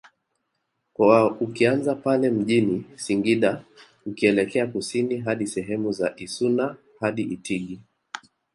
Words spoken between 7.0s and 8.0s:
Itigi